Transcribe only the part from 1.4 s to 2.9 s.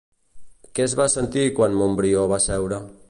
quan Montbrió va seure?